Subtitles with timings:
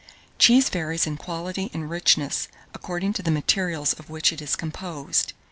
[0.37, 0.39] 1621.
[0.39, 5.33] Cheese varies in quality and richness according to the materials of which it is composed.